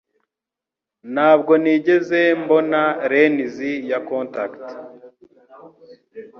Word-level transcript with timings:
Ntabwo 1.13 1.51
nigeze 1.63 2.19
mbona 2.41 2.81
lens 3.11 3.57
ya 3.91 3.99
contact 4.09 4.63